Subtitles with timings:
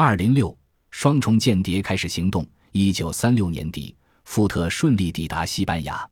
[0.00, 0.56] 二零六
[0.92, 2.46] 双重间谍开始行动。
[2.70, 6.08] 一九三六年底，富特顺利抵达西班牙。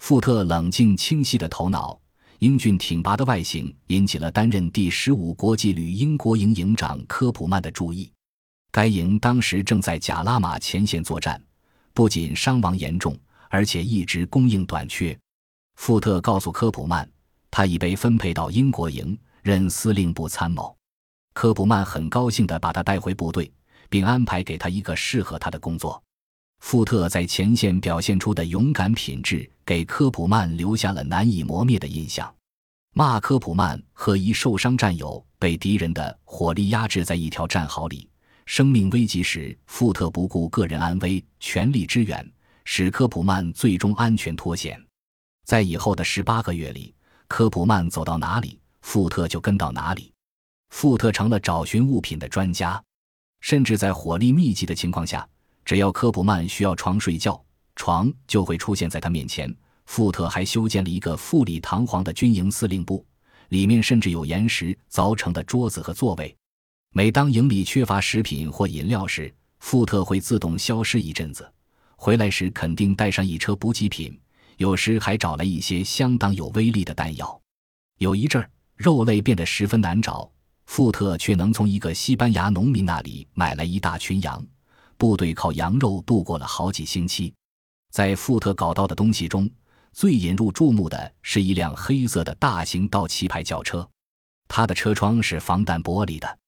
[0.00, 1.96] 富特冷静清晰的头脑、
[2.40, 8.10] 英俊挺拔的外形，引起了担任第十五国际旅英国营营长科普曼的注意。
[8.72, 11.40] 该营当时正在贾拉玛前线作战，
[11.94, 13.16] 不仅伤亡严重，
[13.48, 15.16] 而且一直供应短缺。
[15.76, 17.08] 富特告诉科普曼，
[17.48, 20.76] 他已被分配到英国营，任司令部参谋。
[21.32, 23.50] 科普曼很高兴地把他带回部队，
[23.88, 26.02] 并安排给他一个适合他的工作。
[26.60, 32.32] 富特在前线表现出的勇敢品质，给科普曼留下了难以磨灭的印象。
[32.92, 38.10] 骂科普曼和一受伤战友被敌人的火力压制在一条战壕里，
[38.46, 42.28] 生命危急时，富特不顾个人安危，全力支援，
[42.64, 44.78] 使科普曼最终安全脱险。
[45.46, 46.94] 在以后的十八个月里，
[47.28, 50.12] 科普曼走到哪里，富特就跟到哪里。
[50.70, 52.82] 富特成了找寻物品的专家，
[53.40, 55.28] 甚至在火力密集的情况下，
[55.64, 57.40] 只要科普曼需要床睡觉，
[57.76, 59.54] 床就会出现在他面前。
[59.84, 63.04] 富特还修建了一个富丽堂皇的军营司令部，
[63.48, 66.34] 里面甚至有岩石凿成的桌子和座位。
[66.92, 71.52] 每当营里缺乏食品或饮料时，富特会自动消失一阵子，
[71.96, 74.16] 回来时肯定带上一车补给品，
[74.56, 77.40] 有时还找来一些相当有威力的弹药。
[77.98, 80.30] 有一阵儿，肉类变得十分难找。
[80.70, 84.40] 富特却能从一个西班牙农民那里买来一大群羊，
[84.96, 87.34] 部队靠羊肉度过了好几星期。
[87.90, 89.50] 在富特搞到的东西中，
[89.92, 93.86] 最引入注目的是一辆黑色的大型道奇牌轿车，
[94.46, 96.38] 它的车窗是防弹玻璃的。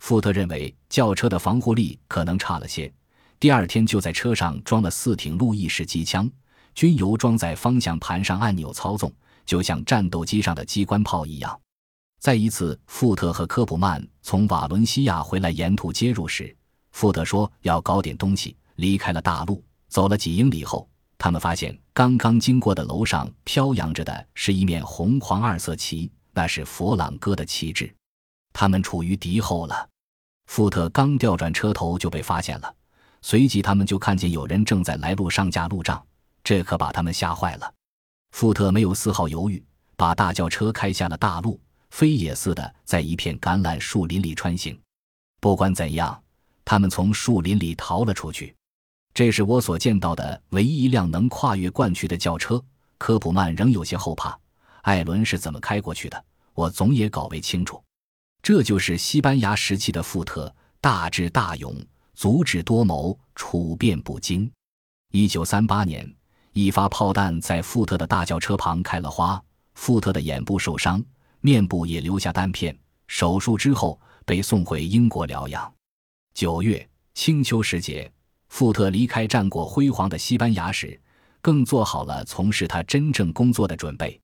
[0.00, 2.92] 富特认为轿车的防护力可能差了些，
[3.38, 6.28] 第二天就在车上装了四挺路易式机枪，
[6.74, 9.12] 均由装在方向盘上按钮操纵，
[9.46, 11.56] 就像战斗机上的机关炮一样。
[12.20, 16.54] 在一次，富特和科普曼从瓦伦西亚回来，沿途接入时，
[16.90, 18.54] 富特说要搞点东西。
[18.74, 27.90] 离开了大路，走了几英里后，他们发现刚刚经过的楼上飘扬着的是一面红黄二色旗，那是佛朗哥的旗帜。
[28.52, 29.88] 他们处于敌后了。
[30.46, 32.74] 富特刚调转车头就被发现了，
[33.22, 36.02] 随即他们就看见有人正在来路上架路障，
[36.44, 37.74] 这可把他们吓坏了。
[38.32, 39.62] 富特没有丝毫犹豫，
[39.96, 41.58] 把大轿车开下了大路。
[41.90, 44.78] 飞也似的在一片橄榄树林里穿行，
[45.40, 46.20] 不管怎样，
[46.64, 48.54] 他们从树林里逃了出去。
[49.12, 52.62] 这是我所见到的唯一一辆能跨越灌区的轿车。
[52.96, 54.38] 科普曼仍有些后怕，
[54.82, 56.24] 艾伦是怎么开过去的？
[56.54, 57.82] 我总也搞未清楚。
[58.42, 61.74] 这就是西班牙时期的富特，大智大勇，
[62.14, 64.50] 足智多谋，处变不惊。
[65.12, 66.14] 一九三八年，
[66.52, 69.42] 一发炮弹在富特的大轿车旁开了花，
[69.74, 71.02] 富特的眼部受伤。
[71.40, 75.72] 面部也留下弹片，手术之后被送回英国疗养。
[76.34, 78.10] 九月清秋时节，
[78.48, 81.00] 富特离开战果辉煌的西班牙时，
[81.40, 84.20] 更做好了从事他真正工作的准备。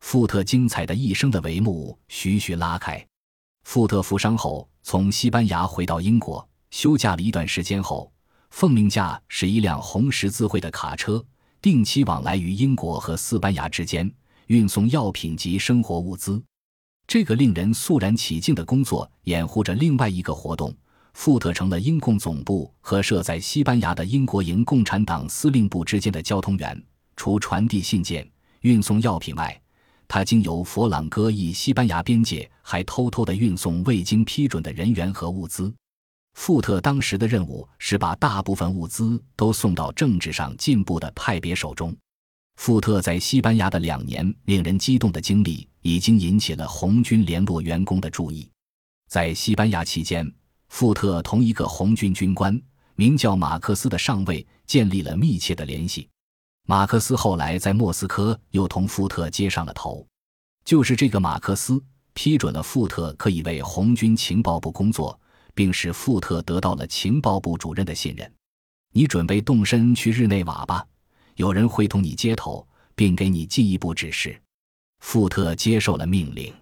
[0.00, 3.04] 富特精彩的一生的帷幕徐徐拉开。
[3.64, 8.12] 富特负伤后，从西班牙回到英国休假了一段时间后，
[8.50, 11.24] 奉命驾驶一辆红十字会的卡车，
[11.62, 14.12] 定期往来于英国和西班牙之间，
[14.48, 16.42] 运送药品及生活物资。
[17.06, 20.74] 这个令人肃然起敬的工作掩护着另外一个活动。
[21.14, 26.82] 富特成了英共总部和设在西班牙的英国营共产党司令部之间的交通员。
[27.16, 28.28] 除传递信件、
[28.62, 29.60] 运送药品外，
[30.08, 35.72] 他经由佛朗哥以西班牙边界，还偷偷地运送未经批准的人员和物资。
[36.32, 41.96] 富特当时的任务是把大部分物资都送到政治上进步的派别手中。
[42.56, 48.50] 富特在西班牙的两年令人激动的经历，已经引起了红军联络员工的注意。
[49.08, 50.32] 在西班牙期间，
[50.68, 52.58] 富特同一个红军军官，
[52.94, 56.08] 名叫马克思的上尉建立了密切的联系。
[56.66, 60.06] 马克思后来在莫斯科又同富特接上了头。
[60.64, 61.82] 就是这个马克思
[62.14, 65.20] 批准了富特可以为红军情报部工作，
[65.54, 68.32] 并使富特得到了情报部主任的信任。
[68.92, 70.86] 你准备动身去日内瓦吧。
[71.36, 74.40] 有人会同你接头，并给你进一步指示。
[75.00, 76.52] 富特接受了命令，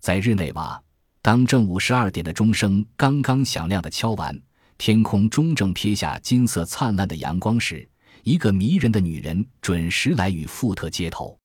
[0.00, 0.80] 在日内瓦，
[1.20, 4.40] 当正午十二点的钟声刚刚响亮的敲完，
[4.78, 7.88] 天空中正撇下金色灿烂的阳光时，
[8.22, 11.36] 一个迷人的女人准时来与富特接头。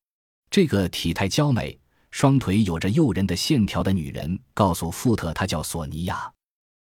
[0.50, 1.78] 这个体态娇美、
[2.12, 6.32] 双腿有着诱人的线条的女人告诉富特，她叫索尼娅。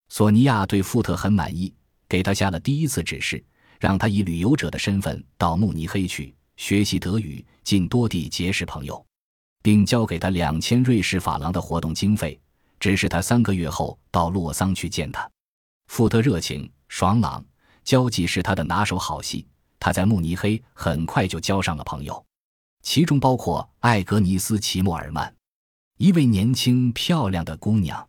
[0.10, 1.74] 索尼娅对富特很满意，
[2.08, 3.44] 给他下了第一次指示。
[3.80, 9.06] 让他以旅游者的身份到慕尼黑去学习德语，进多地结识朋友，
[9.62, 12.40] 并交给他两千瑞士法郎的活动经费，
[12.80, 15.30] 指示他三个月后到洛桑去见他。
[15.88, 17.44] 富特热情爽朗，
[17.84, 19.46] 交际是他的拿手好戏。
[19.80, 22.26] 他在慕尼黑很快就交上了朋友，
[22.82, 25.36] 其中包括艾格尼斯·齐默尔曼，
[25.98, 28.08] 一位年轻漂亮的姑娘。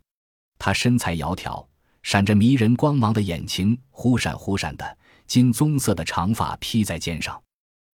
[0.57, 1.67] 她身材窈窕，
[2.01, 4.97] 闪着迷人光芒的眼睛忽闪忽闪的，
[5.27, 7.39] 金棕色的长发披在肩上。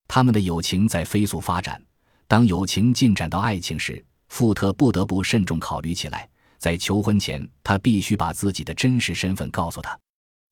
[0.08, 1.84] 他们的友情在飞速发展。
[2.28, 6.30] 当友情进展到爱情时，富特不得不慎重考虑起来。
[6.58, 10.00] 在求婚前，他必须把自己的真实身份告诉他。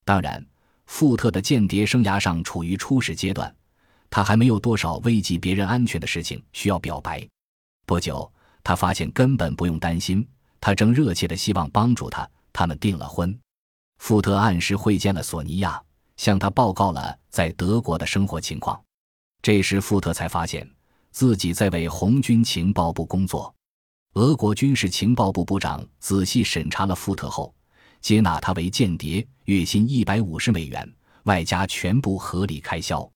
[0.04, 0.46] 当然。
[0.88, 3.56] 富特的间谍生涯上处于初始阶段，
[4.10, 7.26] 他还没有多少危及别人安全的事情需要表白。
[7.86, 8.30] 不久，
[8.62, 10.28] 他发现根本不用担心，
[10.60, 12.30] 他正热切的希望帮助他。
[12.52, 13.34] 他们订了婚。
[14.00, 15.82] 富特按时会见了索尼娅，
[16.22, 18.80] 向他报告了在德国的生活情况。
[19.42, 20.70] 这时，富特才发现
[21.10, 23.52] 自己在为红军情报部工作。
[24.14, 27.52] 俄国军事情报部部长仔细审查了富特后。
[28.02, 30.88] 接纳他为间谍，月薪一百五十美元，
[31.24, 33.12] 外加全部合理开销。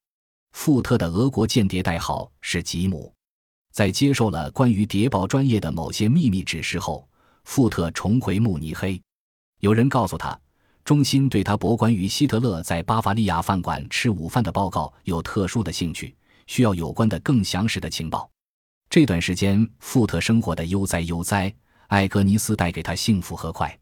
[0.54, 3.14] 富特的俄国间谍代号是吉姆。
[3.72, 7.08] 在接受了关于谍报专业的某些秘密指示后，
[7.44, 9.00] 富特重回慕尼黑。
[9.60, 10.40] 有人告诉他，
[10.86, 16.16] 中心对他博关于希特勒在巴伐利亚饭馆吃午饭的报告有特殊的兴趣，
[16.46, 18.30] 需要有关的更详实的情报。
[18.88, 21.52] 这段时间，富特生活的悠哉悠哉。
[21.88, 23.76] 艾格尼斯带给他幸福和快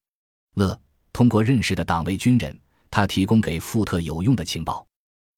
[0.56, 0.78] 乐。
[1.12, 2.58] 通过认识的党卫军人，
[2.90, 4.86] 他提供给富特有用的情报，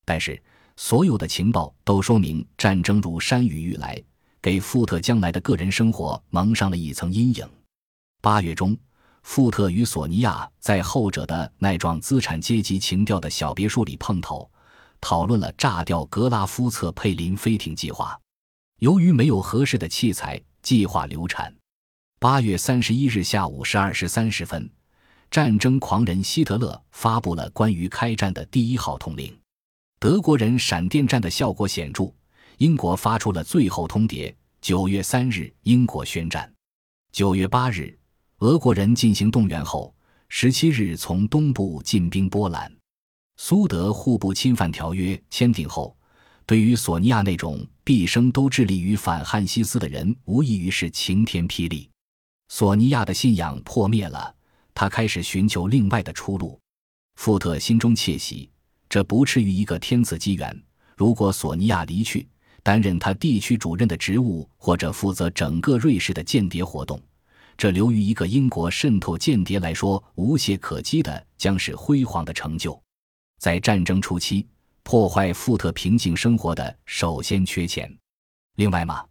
[0.06, 0.39] 但是
[0.75, 4.00] 所有的情报都说明战争如山雨欲来，
[4.39, 7.47] 给富特将来的个人生活蒙上了一层阴影。
[8.21, 8.77] 八月中，
[9.25, 14.50] 富特与索尼娅在后者的那幢资产阶级情调的小别墅里碰头，
[15.01, 18.18] 讨论了炸掉格拉夫策佩林飞艇计划。
[18.80, 21.54] 由于没有合适的器材，计划流产。
[22.19, 24.69] 八月三十一日下午十二时三十分。
[25.31, 29.36] 战争狂人希特勒发布了关于开战的第一号通令。
[30.00, 32.13] 德国人闪电战的效果显著，
[32.60, 34.33] 英国发出了最后通牒。
[34.62, 36.50] 九月三日，英国宣战。
[37.12, 37.98] 九月八日，
[38.39, 39.95] 俄国人进行动员后，
[40.27, 42.69] 十七日从东部进兵波兰。
[43.37, 45.95] 苏德互不侵犯条约签订后，
[46.45, 51.89] 对于索尼娅那种毕生都致力于反汉西斯的人，无异于是晴天霹雳。
[52.49, 54.35] 索尼娅的信仰破灭了。
[54.73, 56.59] 他开始寻求另外的出路，
[57.15, 58.49] 富特心中窃喜，
[58.89, 60.63] 这不至于一个天赐机缘。
[60.97, 62.27] 如果索尼娅离去，
[62.61, 67.01] 担任他地区主任的职务，或者负责整个瑞士的间谍活动，
[67.57, 72.79] 这留于一个英国渗透间谍来说无懈可击的，将是辉煌的成就。
[73.39, 74.47] 在战争初期，
[74.83, 77.93] 破坏富特平静生活的首先缺钱。
[78.55, 79.03] 另外嘛，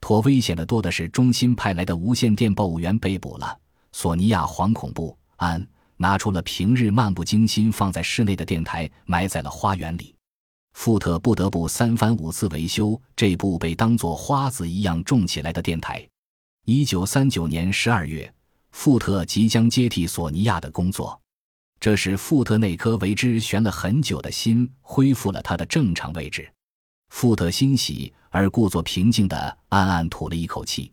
[0.00, 3.58] 颇危险的多的是，中心派来的无线电报务员被捕了。
[3.92, 5.66] 索尼娅惶恐不安，
[5.96, 10.14] 拿出了平日漫不经心放在室内的电台，埋在了花园里。
[10.74, 16.06] 富特不得不三番五次维修这部被当作花子一样种起来的电台。
[16.70, 18.30] 一九三九年十二月，
[18.72, 21.18] 富特即将接替索尼娅的工作，
[21.80, 26.46] 这时富特那颗为之悬了很久的心恢复了它的正常位置。
[27.08, 30.92] 富特欣喜而故作平静地暗暗吐了一口气。